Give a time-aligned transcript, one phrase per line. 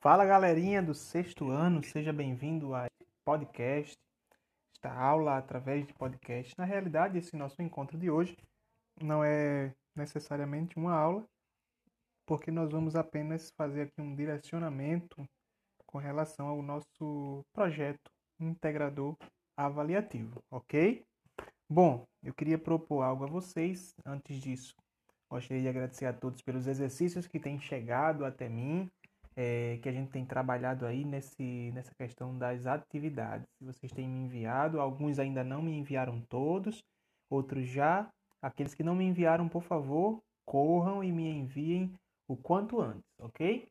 [0.00, 2.86] Fala galerinha do sexto ano, seja bem-vindo a
[3.24, 3.96] podcast,
[4.72, 6.54] esta aula através de podcast.
[6.56, 8.36] Na realidade, esse nosso encontro de hoje
[9.02, 11.26] não é necessariamente uma aula,
[12.24, 15.28] porque nós vamos apenas fazer aqui um direcionamento
[15.84, 18.08] com relação ao nosso projeto
[18.38, 19.16] integrador
[19.56, 21.04] avaliativo, ok?
[21.68, 23.96] Bom, eu queria propor algo a vocês.
[24.06, 24.76] Antes disso,
[25.28, 28.88] gostaria de agradecer a todos pelos exercícios que têm chegado até mim
[29.40, 33.46] é, que a gente tem trabalhado aí nesse, nessa questão das atividades.
[33.60, 36.82] Vocês têm me enviado, alguns ainda não me enviaram todos,
[37.30, 38.10] outros já.
[38.42, 41.94] Aqueles que não me enviaram, por favor, corram e me enviem
[42.26, 43.68] o quanto antes, ok?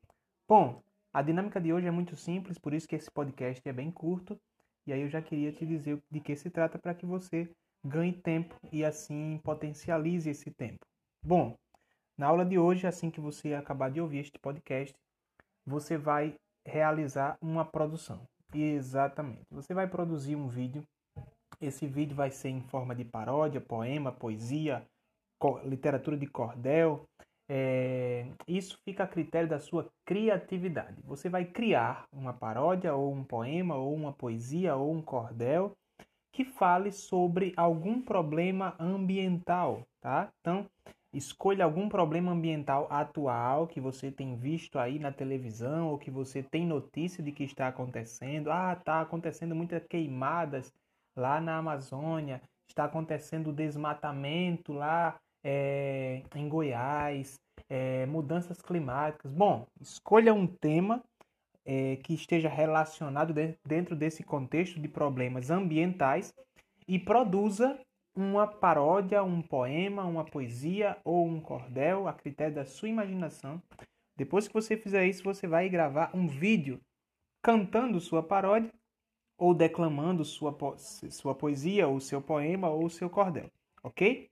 [0.48, 0.82] Bom,
[1.14, 4.40] a dinâmica de hoje é muito simples, por isso que esse podcast é bem curto.
[4.86, 7.52] E aí eu já queria te dizer de que se trata para que você
[7.84, 10.86] ganhe tempo e assim potencialize esse tempo.
[11.22, 11.58] Bom,
[12.18, 14.96] na aula de hoje, assim que você acabar de ouvir este podcast,
[15.67, 16.35] você vai
[16.66, 18.21] realizar uma produção.
[18.54, 19.43] Exatamente.
[19.51, 20.84] Você vai produzir um vídeo.
[21.59, 24.85] Esse vídeo vai ser em forma de paródia, poema, poesia,
[25.65, 27.05] literatura de cordel.
[27.49, 28.27] É...
[28.48, 31.01] Isso fica a critério da sua criatividade.
[31.04, 35.74] Você vai criar uma paródia, ou um poema, ou uma poesia, ou um cordel
[36.31, 40.29] que fale sobre algum problema ambiental, tá?
[40.40, 40.68] Então,
[41.18, 46.43] Escolha algum problema ambiental atual que você tem visto aí na televisão ou que você
[46.43, 48.51] tem notícia de que está acontecendo.
[48.51, 50.71] Ah, está acontecendo muitas queimadas
[51.15, 59.31] lá na Amazônia, está acontecendo desmatamento lá é, em Goiás, é, mudanças climáticas.
[59.31, 61.04] Bom, escolha um tema
[61.65, 63.34] é, que esteja relacionado
[63.65, 66.31] dentro desse contexto de problemas ambientais
[66.88, 67.75] e produza
[68.18, 73.62] uma paródia, um poema, uma poesia ou um cordel, a critério da sua imaginação.
[74.16, 76.81] Depois que você fizer isso, você vai gravar um vídeo
[77.44, 78.74] cantando sua paródia
[79.38, 83.52] ou declamando sua, po sua poesia, ou seu poema, ou seu cordel,
[83.84, 84.31] ok?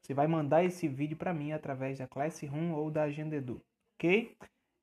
[0.00, 3.60] Você vai mandar esse vídeo para mim através da Classroom ou da Agenda Edu,
[3.96, 4.36] ok?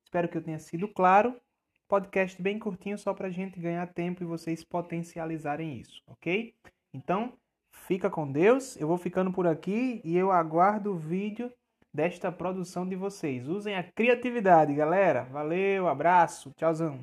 [0.04, 1.40] Espero que eu tenha sido claro.
[1.88, 6.54] Podcast bem curtinho só para gente ganhar tempo e vocês potencializarem isso, ok?
[6.92, 7.32] Então,
[7.72, 11.52] Fica com Deus, eu vou ficando por aqui e eu aguardo o vídeo
[11.92, 13.48] desta produção de vocês.
[13.48, 15.24] Usem a criatividade, galera.
[15.24, 17.00] Valeu, abraço, tchauzão.